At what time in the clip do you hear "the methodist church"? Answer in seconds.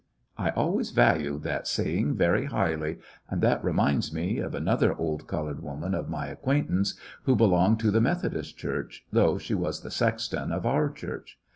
7.91-9.05